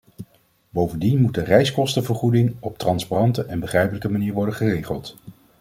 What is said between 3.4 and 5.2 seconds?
en begrijpelijke manier worden geregeld.